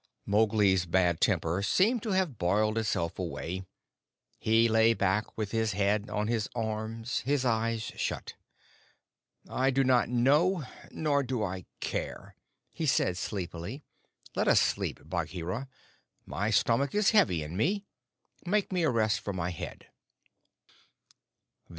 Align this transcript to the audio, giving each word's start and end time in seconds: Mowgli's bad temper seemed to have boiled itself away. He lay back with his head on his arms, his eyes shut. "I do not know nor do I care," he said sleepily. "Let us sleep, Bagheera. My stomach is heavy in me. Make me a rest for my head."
Mowgli's 0.25 0.87
bad 0.87 1.21
temper 1.21 1.61
seemed 1.61 2.01
to 2.01 2.09
have 2.09 2.39
boiled 2.39 2.79
itself 2.79 3.19
away. 3.19 3.67
He 4.39 4.67
lay 4.67 4.95
back 4.95 5.37
with 5.37 5.51
his 5.51 5.73
head 5.73 6.09
on 6.09 6.27
his 6.27 6.49
arms, 6.55 7.19
his 7.19 7.45
eyes 7.45 7.83
shut. 7.83 8.33
"I 9.47 9.69
do 9.69 9.83
not 9.83 10.09
know 10.09 10.63
nor 10.89 11.21
do 11.21 11.43
I 11.43 11.65
care," 11.81 12.35
he 12.71 12.87
said 12.87 13.15
sleepily. 13.15 13.83
"Let 14.35 14.47
us 14.47 14.59
sleep, 14.59 15.01
Bagheera. 15.05 15.67
My 16.25 16.49
stomach 16.49 16.95
is 16.95 17.11
heavy 17.11 17.43
in 17.43 17.55
me. 17.55 17.85
Make 18.43 18.71
me 18.71 18.81
a 18.81 18.89
rest 18.89 19.19
for 19.19 19.33
my 19.33 19.51
head." 19.51 19.85